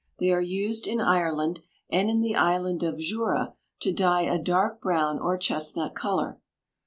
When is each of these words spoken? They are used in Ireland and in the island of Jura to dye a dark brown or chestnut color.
They 0.17 0.31
are 0.31 0.41
used 0.41 0.87
in 0.87 0.99
Ireland 0.99 1.59
and 1.91 2.09
in 2.09 2.21
the 2.21 2.33
island 2.33 2.81
of 2.81 2.97
Jura 2.97 3.53
to 3.81 3.93
dye 3.93 4.23
a 4.23 4.39
dark 4.41 4.81
brown 4.81 5.19
or 5.19 5.37
chestnut 5.37 5.93
color. 5.93 6.39